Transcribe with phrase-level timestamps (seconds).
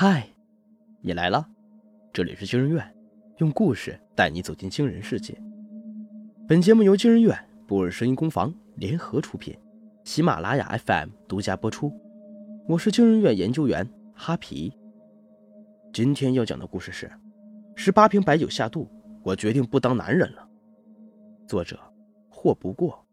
[0.00, 0.32] 嗨，
[1.00, 1.44] 你来了，
[2.12, 2.96] 这里是惊人院，
[3.38, 5.36] 用故事带你走进惊人世界。
[6.46, 7.36] 本节目由惊人院、
[7.66, 9.58] 布尔声音工坊联合出品，
[10.04, 11.92] 喜马拉雅 FM 独家播出。
[12.68, 13.84] 我是惊人院研究员
[14.14, 14.72] 哈皮。
[15.92, 17.10] 今天要讲的故事是：
[17.74, 18.88] 十八瓶白酒下肚，
[19.24, 20.48] 我决定不当男人了。
[21.48, 21.76] 作者：
[22.30, 23.04] 霍不过。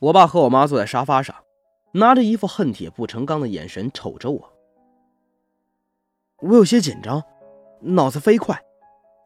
[0.00, 1.32] 我爸和我妈坐在沙发上。
[1.92, 4.52] 拿着一副恨铁不成钢的眼神瞅着我，
[6.38, 7.22] 我有些紧张，
[7.80, 8.58] 脑子飞快，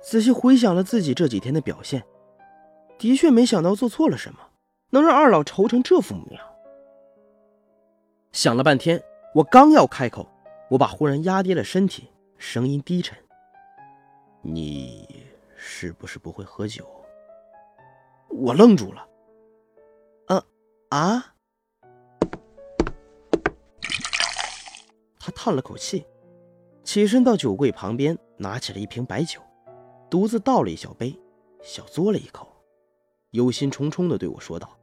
[0.02, 2.04] 仔细回想了自己这几天的表现，
[2.98, 4.40] 的确没想到做错了什么，
[4.90, 6.44] 能让二老愁成这副模样。
[8.32, 9.00] 想了半天，
[9.32, 10.28] 我刚要开口，
[10.68, 13.16] 我爸忽然压低了身体，声音低沉
[14.42, 15.24] ：“你
[15.56, 16.84] 是不是不会喝酒？”
[18.28, 19.08] 我愣住了
[20.26, 20.42] ，“啊
[20.88, 21.32] 啊！”
[25.26, 26.06] 他叹了口气，
[26.84, 29.40] 起身到酒柜旁边，拿起了一瓶白酒，
[30.08, 31.18] 独自倒了一小杯，
[31.64, 32.46] 小嘬了一口，
[33.32, 34.78] 忧心忡忡的对我说道：“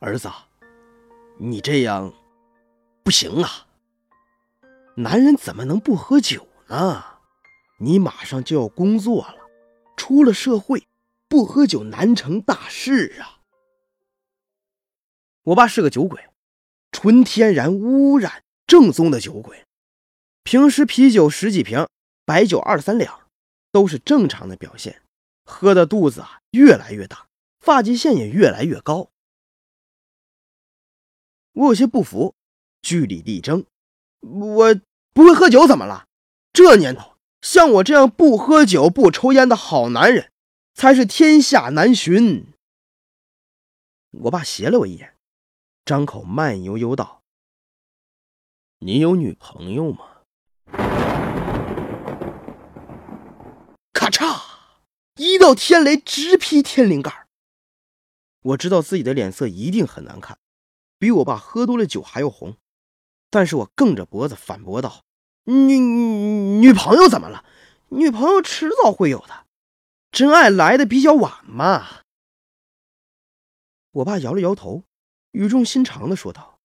[0.00, 0.28] 儿子，
[1.38, 2.12] 你这样
[3.04, 3.68] 不行啊！
[4.96, 7.04] 男人怎么能不喝酒呢？
[7.78, 9.36] 你马上就要工作了，
[9.96, 10.84] 出了社会，
[11.28, 13.34] 不喝酒难成大事啊！”
[15.46, 16.28] 我爸是个酒鬼，
[16.90, 19.64] 纯天然污染、正宗的酒鬼。
[20.42, 21.86] 平时啤酒十几瓶，
[22.24, 23.28] 白酒二三两，
[23.70, 25.02] 都是正常的表现。
[25.44, 27.28] 喝的肚子啊越来越大，
[27.60, 29.10] 发际线也越来越高。
[31.52, 32.34] 我有些不服，
[32.82, 33.64] 据理力争
[34.18, 34.74] ：“我
[35.12, 36.08] 不会喝酒怎么了？
[36.52, 40.32] 这年头，像我这样不喝酒、不抽烟的好男人，
[40.74, 42.46] 才是天下难寻。”
[44.10, 45.15] 我爸斜了我一眼。
[45.86, 47.22] 张口慢悠悠道
[48.82, 50.22] ：“你有女朋友吗？”
[53.94, 54.42] 咔嚓，
[55.14, 57.28] 一道天雷直劈天灵盖。
[58.42, 60.36] 我知道自己的脸色一定很难看，
[60.98, 62.56] 比我爸喝多了酒还要红。
[63.30, 65.04] 但是我梗着脖子反驳道
[65.46, 67.44] ：“女女朋友怎么了？
[67.90, 69.46] 女朋友迟早会有的，
[70.10, 72.00] 真爱来的比较晚嘛。”
[74.02, 74.82] 我爸摇了摇头。
[75.36, 76.60] 语重心长的说道：“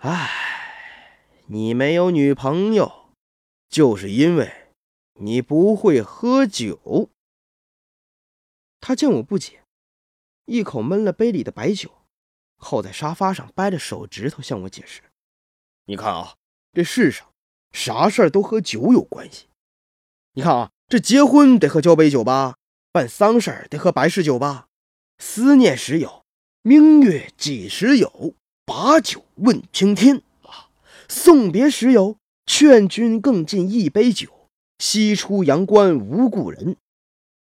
[0.00, 3.12] 哎，你没有女朋友，
[3.68, 4.72] 就是因为
[5.16, 7.10] 你不会喝酒。”
[8.80, 9.62] 他见我不解，
[10.46, 12.06] 一口闷了杯里的白酒，
[12.56, 15.02] 靠在沙发上掰着手指头向我解释
[15.84, 16.36] ：“你看啊，
[16.72, 17.30] 这世上
[17.72, 19.48] 啥事儿都和酒有关系。
[20.32, 22.56] 你看啊，这结婚得喝交杯酒吧，
[22.90, 24.70] 办丧事儿得喝白事酒吧，
[25.18, 26.19] 思念时有。”
[26.62, 28.34] 明月几时有？
[28.66, 30.68] 把酒问青天啊！
[31.08, 34.48] 送别时有，劝君更尽一杯酒。
[34.78, 36.76] 西出阳关无故人。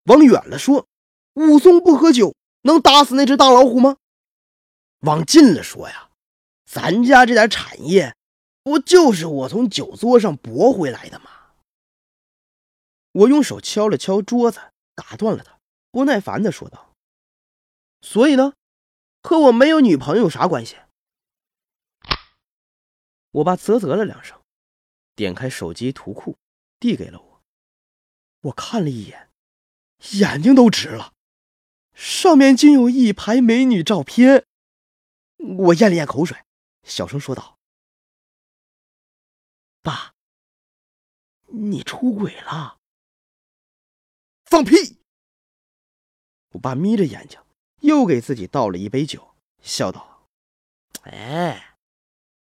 [0.05, 0.87] 往远了说，
[1.33, 2.33] 武松不喝酒，
[2.63, 3.97] 能打死那只大老虎吗？
[5.01, 6.09] 往近了说呀，
[6.65, 8.15] 咱家这点产业，
[8.63, 11.29] 不就是我从酒桌上博回来的吗？
[13.11, 14.59] 我用手敲了敲桌子，
[14.95, 15.59] 打断了他，
[15.91, 16.93] 不耐烦地说道
[18.01, 18.53] ：“所以呢？”
[19.21, 20.77] 和我没有女朋友有啥关系？
[23.31, 24.41] 我爸啧啧了两声，
[25.15, 26.37] 点开手机图库，
[26.79, 27.43] 递给了我。
[28.41, 29.29] 我看了一眼，
[30.19, 31.13] 眼睛都直了，
[31.93, 34.45] 上面竟有一排美女照片。
[35.37, 36.37] 我咽了咽口水，
[36.83, 37.57] 小声说道
[39.81, 40.13] ：“爸，
[41.47, 42.79] 你出轨了？”
[44.45, 44.99] 放屁！
[46.49, 47.39] 我爸眯着眼睛。
[47.81, 50.27] 又给自己倒了一杯酒，笑道
[51.03, 51.75] ：“哎，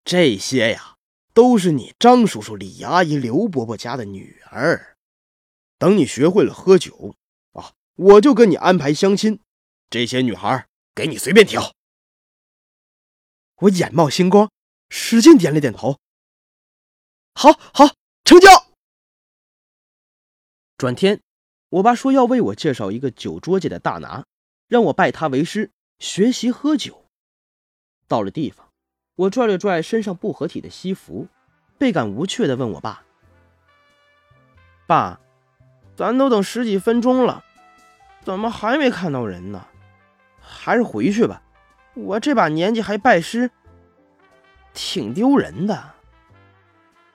[0.04, 0.96] 这些呀，
[1.32, 4.96] 都是你张叔叔、李阿姨、刘伯伯家的女儿。
[5.78, 7.14] 等你学会了喝酒
[7.52, 9.40] 啊，我就跟你安排相亲。
[9.90, 11.74] 这些女孩给你随便挑。”
[13.56, 14.50] 我眼冒星光，
[14.88, 15.98] 使劲点了点头
[17.34, 18.48] ：“好好，成交。”
[20.78, 21.20] 转天，
[21.68, 24.24] 我爸说要为我介绍一个酒桌界的大拿。
[24.68, 27.06] 让我拜他为师，学习喝酒。
[28.06, 28.68] 到了地方，
[29.16, 31.26] 我拽了拽身上不合体的西服，
[31.78, 33.02] 倍感无趣的问我爸
[34.86, 35.18] ：“爸，
[35.96, 37.42] 咱都等十几分钟了，
[38.22, 39.66] 怎么还没看到人呢？
[40.38, 41.42] 还是回去吧，
[41.94, 43.50] 我这把年纪还拜师，
[44.74, 45.94] 挺丢人的。”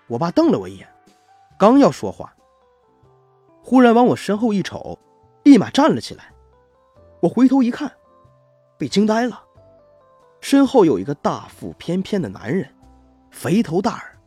[0.07, 0.87] 我爸瞪了我一眼，
[1.59, 2.35] 刚要说话，
[3.61, 4.97] 忽然往我身后一瞅，
[5.43, 6.32] 立马站了起来。
[7.23, 7.89] 我回头一看，
[8.77, 9.45] 被惊呆了。
[10.41, 12.75] 身后有一个大腹翩翩的男人，
[13.31, 14.19] 肥头大耳，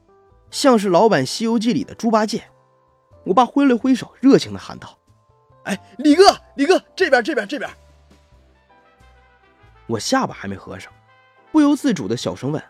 [0.51, 2.45] 像是老版《西游记》里的猪八戒。
[3.25, 4.97] 我爸挥了挥手，热情的喊道
[5.65, 7.71] ：“哎，李哥，李哥，这边，这边，这边！”
[9.87, 10.91] 我下巴还没合上，
[11.53, 12.63] 不由自主的小声问：“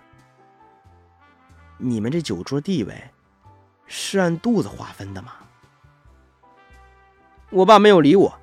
[1.78, 3.00] 你们这酒桌地位
[3.86, 5.34] 是按肚子划分的吗？”
[7.50, 8.36] 我爸没有理我，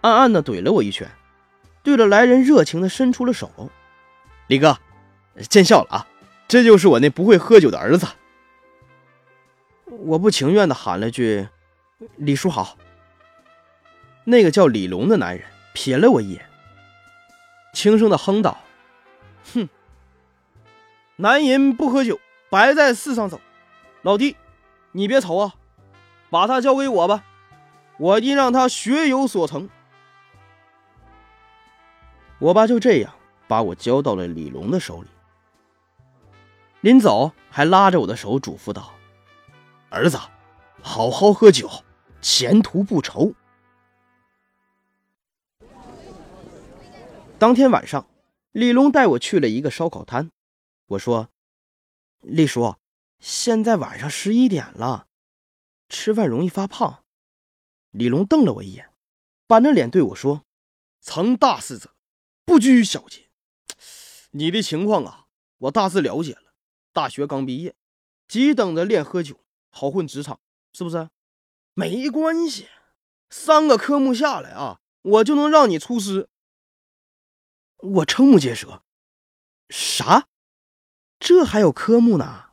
[0.00, 1.06] 暗暗的怼了我一拳，
[1.82, 3.50] 对着来人热情的伸出了手。
[4.46, 4.78] 李哥，
[5.48, 6.06] 见笑了啊！
[6.48, 8.06] 这就是我那不会喝酒的儿子。
[9.84, 11.48] 我不情愿的喊了句
[12.16, 12.78] ：“李叔好。”
[14.24, 16.46] 那个叫李龙的男人瞥了我一眼，
[17.74, 18.58] 轻声的哼道
[19.52, 19.68] ：“哼，
[21.16, 23.40] 男人不喝酒，白在世上走。
[24.02, 24.36] 老弟，
[24.92, 25.54] 你别愁啊，
[26.30, 27.24] 把他交给我吧，
[27.98, 29.68] 我一定让他学有所成。”
[32.38, 33.14] 我爸就这样。
[33.48, 35.08] 把我交到了李龙的手里，
[36.82, 38.92] 临走还拉着我的手嘱咐道
[39.88, 40.18] ：“儿子，
[40.82, 41.66] 好好喝酒，
[42.20, 43.32] 前途不愁。”
[47.40, 48.06] 当天晚上，
[48.52, 50.30] 李龙带我去了一个烧烤摊。
[50.88, 51.30] 我说
[52.20, 52.76] ：“李叔，
[53.18, 55.06] 现在晚上十一点了，
[55.88, 57.02] 吃饭容易发胖。”
[57.92, 58.90] 李龙瞪了我一眼，
[59.46, 60.42] 板着脸对我说
[61.00, 61.94] ：“成大事者，
[62.48, 63.28] 不拘小节。”
[64.32, 65.26] 你的情况啊，
[65.58, 66.54] 我大致了解了。
[66.92, 67.76] 大学刚毕业，
[68.26, 70.40] 急等着练喝酒，好混职场，
[70.72, 71.10] 是不是？
[71.74, 72.68] 没关系，
[73.30, 76.28] 三个科目下来啊，我就能让你出师。
[77.76, 78.82] 我瞠目结舌，
[79.68, 80.26] 啥？
[81.20, 82.50] 这还有科目呢？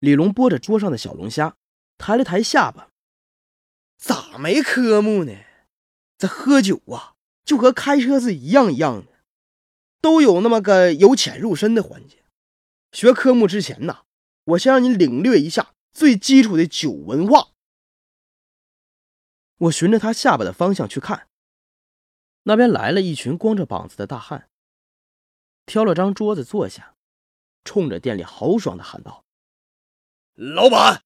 [0.00, 1.56] 李龙拨着桌上的小龙虾，
[1.96, 2.90] 抬了抬下巴。
[3.96, 5.32] 咋没科目呢？
[6.18, 7.16] 这喝酒啊，
[7.48, 9.12] 就和开车是一样一样的。
[10.02, 12.22] 都有那么个由浅入深的环节。
[12.92, 14.04] 学科目之前呢，
[14.44, 17.52] 我先让你领略一下最基础的酒文化。
[19.56, 21.26] 我循着他下巴的方向去看，
[22.42, 24.50] 那边来了一群光着膀子的大汉，
[25.64, 26.94] 挑了张桌子坐下，
[27.64, 29.24] 冲着店里豪爽的喊道
[30.36, 31.02] ：“老板，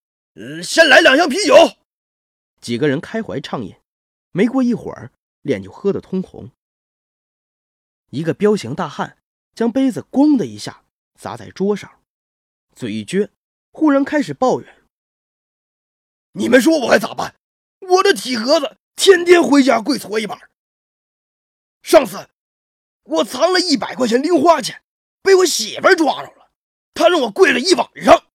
[0.62, 1.54] 先来两箱啤酒。”
[2.60, 3.76] 几个人开怀畅饮，
[4.32, 5.12] 没过一会儿，
[5.42, 6.50] 脸就喝得通红。
[8.10, 9.18] 一个彪形大汉
[9.54, 10.84] 将杯子“咣”的一下
[11.18, 12.00] 砸在桌上，
[12.74, 13.30] 嘴一撅，
[13.70, 14.82] 忽然开始抱怨
[16.32, 17.36] ：“你们说我还咋办？
[17.80, 20.50] 我这体格子天天回家跪搓衣板。
[21.82, 22.28] 上次
[23.02, 24.82] 我藏了一百块钱零花钱，
[25.22, 26.50] 被我媳妇抓着了，
[26.94, 28.26] 她让我跪了一晚上。”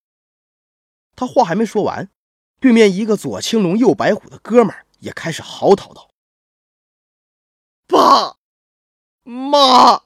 [1.16, 2.12] 他话还没说完，
[2.60, 6.07] 对面一个左青龙右白虎的哥们儿也开始嚎啕道
[7.88, 8.38] ：“爸！”
[9.24, 10.04] 妈，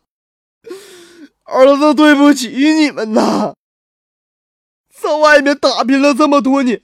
[1.43, 3.55] 儿子对不起你们呐！
[4.89, 6.81] 在外面打拼了这么多年，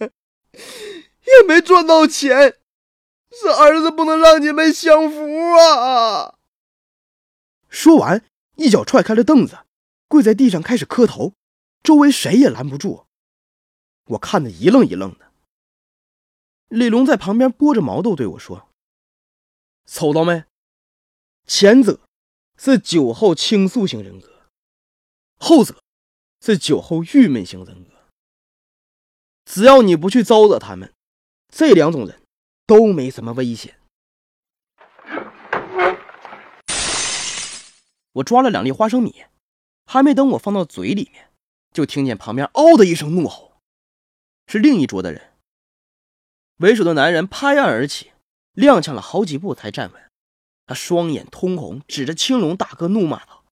[0.51, 2.59] 也没赚到钱，
[3.31, 6.35] 是儿子不能让你们享福啊！
[7.69, 8.23] 说完，
[8.55, 9.59] 一脚踹开了凳子，
[10.07, 11.33] 跪在地上开始磕头，
[11.81, 13.07] 周围谁也拦不住。
[14.05, 15.31] 我看得一愣一愣的。
[16.67, 18.69] 李龙在旁边拨着毛豆对我说
[19.85, 20.43] ：“瞅到没？
[21.47, 21.99] 前者。”
[22.59, 24.47] 是酒后倾诉型人格，
[25.37, 25.75] 后者
[26.41, 27.91] 是酒后郁闷型人格。
[29.45, 30.91] 只要你不去招惹他们，
[31.53, 32.23] 这两种人
[32.65, 33.79] 都没什么危险。
[38.13, 39.25] 我抓了两粒花生米，
[39.85, 41.29] 还没等我放到嘴里面，
[41.71, 43.61] 就听见旁边“嗷”的一声怒吼，
[44.47, 45.35] 是另一桌的人。
[46.55, 48.13] 为首的男人拍案而起，
[48.55, 50.06] 踉跄了好几步才站稳。
[50.67, 53.45] 他双眼通红，指着青龙大哥怒骂道：“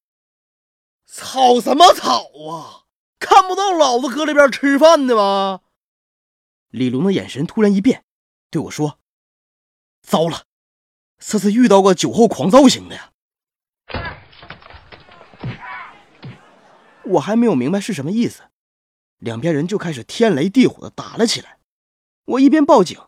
[1.07, 2.83] 吵什么吵啊？
[3.17, 5.61] 看不到老子搁这边吃饭呢吗？”
[6.69, 8.03] 李龙的眼神突然一变，
[8.51, 8.99] 对我说
[10.03, 10.43] ：“糟了，
[11.17, 13.13] 这是遇到个酒后狂躁型的呀！”
[17.05, 18.49] 我还没有明白是什么意思，
[19.19, 21.59] 两边人就开始天雷地火的打了起来。
[22.25, 22.99] 我一边报警，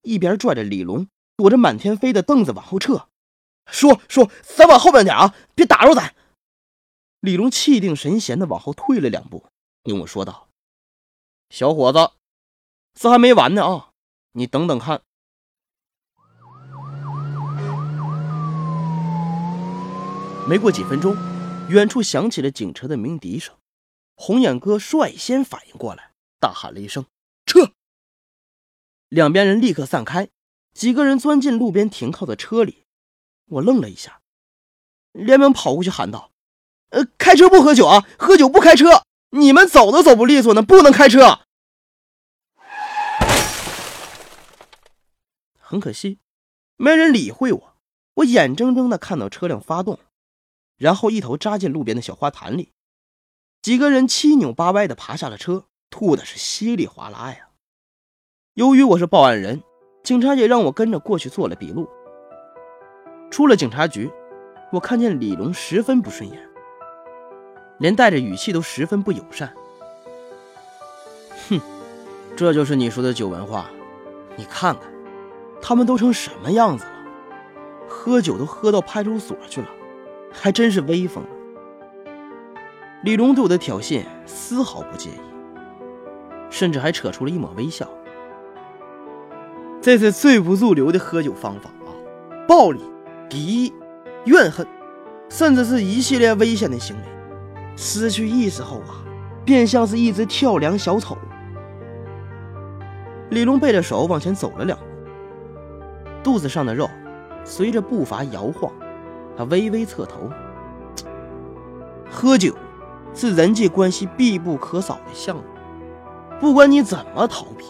[0.00, 3.08] 一边拽着李龙躲着满天飞的凳子往后撤。
[3.66, 6.14] 说说，咱往后边点啊，别打着咱。
[7.20, 9.46] 李龙气定神闲的往后退了两步，
[9.84, 10.48] 跟我说道
[11.50, 12.10] ：“小伙子，
[12.94, 13.90] 这还没完呢啊，
[14.32, 15.02] 你等等看。”
[20.48, 21.16] 没过几分钟，
[21.68, 23.54] 远处响起了警车的鸣笛声。
[24.16, 27.06] 红眼哥率先反应过来，大喊了一声
[27.46, 27.72] ：“撤！”
[29.08, 30.28] 两边人立刻散开，
[30.74, 32.81] 几个人钻进路边停靠的车里。
[33.52, 34.20] 我愣了一下，
[35.12, 36.32] 连忙跑过去喊道
[36.90, 39.04] ：“呃，开车不喝酒啊，喝酒不开车！
[39.30, 41.40] 你们走都走不利索呢，不能开车。”
[45.58, 46.18] 很可惜，
[46.76, 47.76] 没人理会我。
[48.16, 49.98] 我眼睁睁的看到车辆发动，
[50.76, 52.72] 然后一头扎进路边的小花坛里。
[53.62, 57.50] 几个人七扭八歪的爬下了车，吐的是稀里哗啦呀。
[58.54, 59.62] 由于我是报案人，
[60.02, 61.88] 警察也让我跟着过去做了笔录。
[63.32, 64.10] 出了警察局，
[64.70, 66.38] 我看见李龙十分不顺眼，
[67.78, 69.50] 连带着语气都十分不友善。
[71.48, 71.58] 哼，
[72.36, 73.70] 这就是你说的酒文化？
[74.36, 74.82] 你看看，
[75.62, 76.92] 他们都成什么样子了？
[77.88, 79.68] 喝酒都喝到派出所去了，
[80.30, 81.24] 还真是威风。
[83.02, 85.20] 李龙对我的挑衅丝毫不介意，
[86.50, 87.88] 甚至还扯出了一抹微笑。
[89.80, 91.96] 这是最不入流的喝酒方法啊！
[92.46, 92.80] 暴力、
[93.32, 93.72] 敌意、
[94.26, 94.66] 怨恨，
[95.30, 97.02] 甚至是一系列危险的行为。
[97.76, 99.00] 失去意识后啊，
[99.42, 101.16] 便像是一只跳梁小丑。
[103.30, 104.84] 李龙背着手往前走了两步，
[106.22, 106.90] 肚子上的肉。
[107.42, 108.70] 随着步伐摇晃，
[109.34, 110.30] 他微微侧头。
[112.10, 112.54] 喝酒
[113.14, 115.42] 是人际关系必不可少的项目，
[116.38, 117.64] 不管你怎么逃避，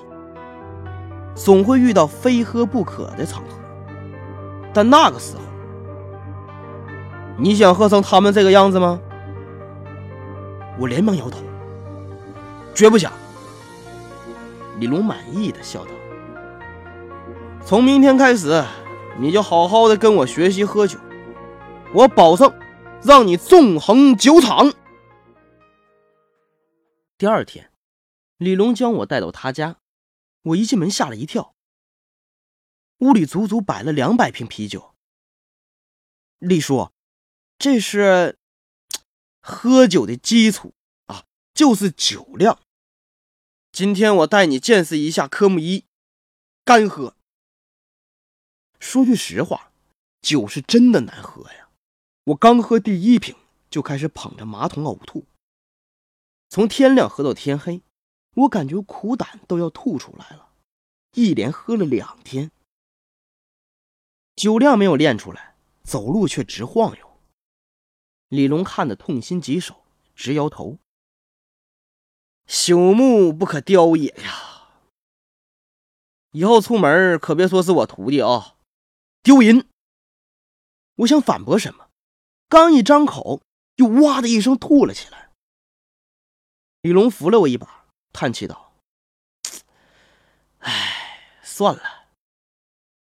[1.37, 3.61] 总会遇到非喝不可的场合。
[4.75, 5.43] 但那个时候，
[7.39, 9.01] 你想喝成他们这个样子吗？
[10.79, 11.41] 我连忙摇头，
[12.75, 13.13] 绝不想。
[14.79, 15.91] 李龙满意的笑道
[17.65, 18.65] ：“从明天开始。”
[19.21, 20.99] 你就好好的跟我学习喝酒，
[21.95, 22.51] 我保证
[23.03, 24.73] 让你纵横酒场。
[27.19, 27.71] 第二天，
[28.39, 29.77] 李龙将我带到他家，
[30.45, 31.55] 我一进门吓了一跳，
[33.01, 34.95] 屋里足足摆了两百瓶啤酒。
[36.39, 36.89] 李叔，
[37.63, 38.41] 这是
[39.41, 40.75] 喝酒的基础
[41.07, 42.59] 啊，就是酒量。
[43.71, 45.85] 今天我带你见识一下科目一，
[46.65, 47.15] 干喝。
[48.81, 49.71] 说句实话，
[50.21, 51.69] 酒是真的难喝呀！
[52.25, 53.37] 我刚喝第一瓶
[53.71, 55.25] 就开始捧着马桶呕吐，
[56.49, 57.83] 从天亮喝到天黑，
[58.35, 60.49] 我感觉苦胆都要吐出来了。
[61.13, 62.51] 一连喝了两天，
[64.35, 65.55] 酒量没有练出来，
[65.85, 67.12] 走路却直晃悠。
[68.33, 69.85] 李龙看得痛心疾首，
[70.17, 70.79] 直摇头
[72.49, 74.71] ：“朽木不可雕也呀！
[76.31, 78.57] 以后出门可别说是我徒弟啊！”
[79.23, 79.69] 丢人！
[80.95, 81.91] 我想反驳什么，
[82.49, 83.43] 刚一张口，
[83.77, 85.31] 又哇的一声吐了起来。
[86.81, 87.85] 李龙扶了我一把，
[88.15, 88.73] 叹气道
[90.61, 92.09] ：“哎，算了，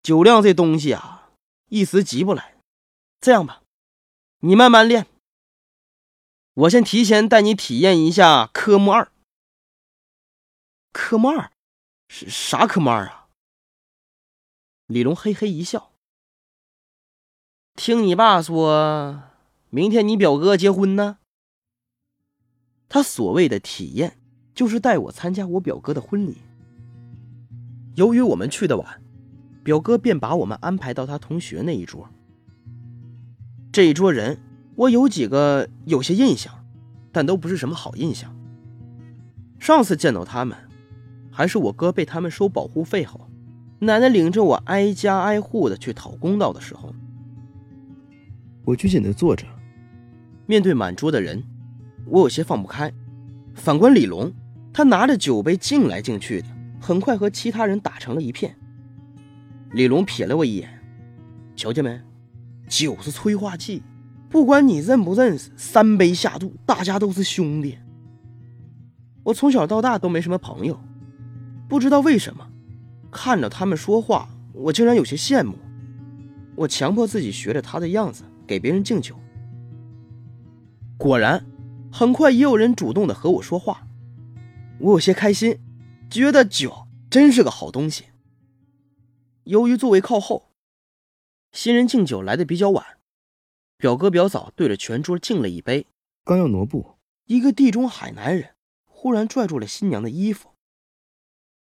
[0.01, 1.29] 酒量这东西啊，
[1.67, 2.57] 一时急不来。
[3.19, 3.61] 这样吧，
[4.39, 5.05] 你慢慢练，
[6.53, 9.09] 我先提前带你体验一下科目二。
[10.91, 11.51] 科目二
[12.09, 13.29] 是啥科目二啊？”
[14.87, 15.93] 李龙嘿嘿一笑。
[17.75, 19.23] 听你爸说，
[19.69, 21.19] 明天你表哥结婚呢。
[22.89, 24.19] 他所谓的体验，
[24.53, 26.35] 就是带我参加我表哥的婚礼。
[27.95, 29.01] 由于我们去的晚，
[29.63, 32.09] 表哥便把我们安排到他同学那一桌。
[33.71, 34.37] 这一桌人，
[34.81, 36.51] 我有几个有些印象，
[37.11, 38.35] 但都不是什么好印象。
[39.59, 40.57] 上次见到他们，
[41.29, 43.29] 还是我哥被他们收保护费后，
[43.77, 46.95] 奶奶领着我挨家挨户的去讨公道的时候。
[48.65, 49.45] 我拘谨的坐着，
[50.47, 51.43] 面对满桌的人，
[52.07, 52.91] 我有些放不开。
[53.53, 54.33] 反观李龙，
[54.73, 56.47] 他拿着酒杯敬来敬去的，
[56.79, 58.57] 很快和其他人打成了一片。
[59.73, 60.67] 李龙瞥了我一眼，
[61.55, 62.01] 瞧见没？
[62.67, 63.83] 酒是催化剂，
[64.31, 67.77] 不管你认不认识，三杯下肚，大家都是兄弟。
[69.23, 70.79] 我从小到大都没什么朋友，
[71.69, 72.49] 不知道为什么，
[73.11, 75.55] 看着他们说话，我竟然有些羡慕。
[76.55, 78.23] 我强迫自己学着他的样子。
[78.47, 79.15] 给别人敬酒，
[80.97, 81.45] 果然，
[81.89, 83.87] 很快也有人主动的和我说话，
[84.77, 85.57] 我有些开心，
[86.09, 88.05] 觉得酒真是个好东西。
[89.45, 90.51] 由于座位靠后，
[91.53, 92.85] 新人敬酒来的比较晚，
[93.81, 95.87] 表哥表嫂对着全桌敬了一杯，
[96.23, 100.53] 刚要挪步，一个地中海男人忽然拽住了新娘的衣服。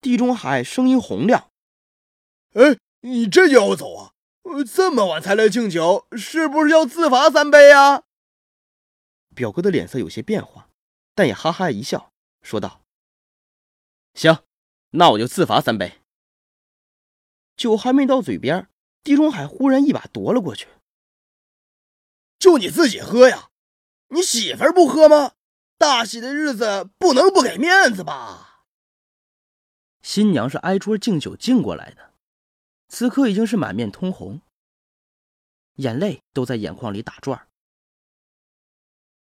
[0.01, 1.51] 地中海声音洪亮
[2.57, 4.13] ：“哎，你这就要走啊？”
[4.65, 8.05] 这么晚才来敬酒，是不是要自罚三杯啊？
[9.35, 10.69] 表哥的脸色有些变化，
[11.13, 12.81] 但也哈哈一笑，说道
[14.15, 14.43] ：“行，
[14.89, 15.99] 那我就自罚三杯。”
[17.55, 18.67] 酒还没到嘴边，
[19.03, 20.67] 地中海忽然一把夺了过去。
[22.39, 23.49] 就你自己喝呀，
[24.09, 25.33] 你媳妇儿不喝吗？
[25.77, 28.65] 大喜的日子不能不给面子吧？
[30.01, 32.13] 新娘是挨桌敬酒敬过来的，
[32.87, 34.41] 此刻已经是满面通红，
[35.75, 37.47] 眼泪都在眼眶里打转。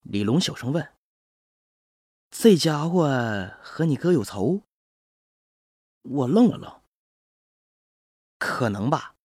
[0.01, 0.93] 李龙小声问
[2.31, 4.61] ：“这家伙和你哥有仇？”
[6.03, 6.81] 我愣了愣，
[8.37, 9.15] 可能吧。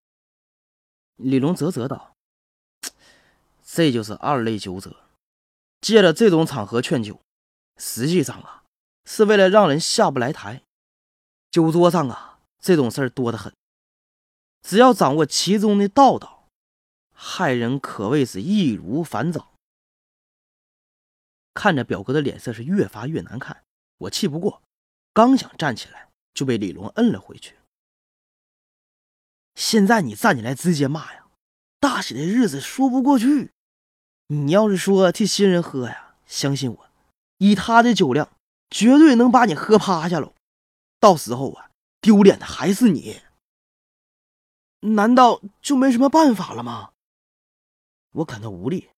[1.16, 2.11] 李龙啧啧道
[3.74, 5.04] ：“这就是二类酒者。”
[5.80, 7.20] 借着这种场合劝酒，
[7.76, 8.62] 实际上啊，
[9.04, 10.62] 是为了让人下不来台。
[11.50, 13.52] 酒桌上啊，这种事儿多得很。
[14.62, 16.46] 只要掌握其中的道道，
[17.12, 19.48] 害人可谓是易如反掌。
[21.52, 23.64] 看着表哥的脸色是越发越难看，
[23.98, 24.62] 我气不过，
[25.12, 27.56] 刚想站起来，就被李龙摁了回去。
[29.56, 31.26] 现在你站起来直接骂呀，
[31.80, 33.50] 大喜的日子说不过去。
[34.28, 36.86] 你要是说替新人喝呀，相信我，
[37.38, 38.30] 以他的酒量，
[38.70, 40.32] 绝对能把你喝趴下喽。
[40.98, 43.20] 到时候啊，丢脸的还是你。
[44.80, 46.90] 难道就没什么办法了吗？
[48.12, 48.90] 我感到无力。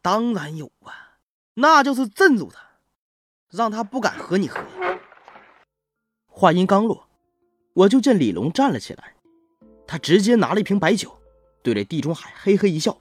[0.00, 1.18] 当然有啊，
[1.54, 2.60] 那就是镇住他，
[3.50, 4.60] 让他不敢和你喝。
[6.26, 7.08] 话音刚落，
[7.72, 9.14] 我就见李龙站了起来，
[9.86, 11.18] 他直接拿了一瓶白酒，
[11.62, 12.98] 对着地中海嘿嘿一笑。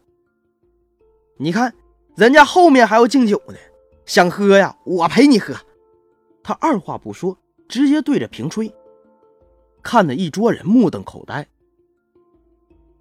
[1.44, 1.76] 你看，
[2.16, 3.56] 人家后面还要敬酒呢，
[4.06, 5.54] 想喝呀，我陪你喝。
[6.42, 8.74] 他二话不说，直接对着瓶吹，
[9.82, 11.46] 看得一桌人目瞪口呆。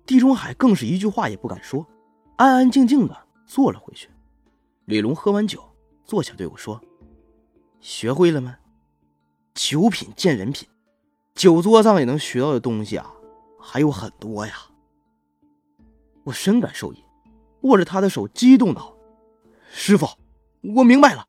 [0.04, 1.86] 地中海更是一句话也不敢说，
[2.34, 4.08] 安安静静的坐了回去。
[4.86, 5.62] 李龙喝完酒，
[6.04, 6.80] 坐下对我说
[7.78, 8.56] ：“学会了吗？
[9.54, 10.68] 酒品见人品，
[11.32, 13.08] 酒桌上也能学到的东西啊，
[13.60, 14.54] 还有很多呀。”
[16.26, 17.01] 我深感受益。
[17.62, 18.96] 握着他的手，激动道
[19.72, 20.06] ：“师傅，
[20.76, 21.26] 我明白了。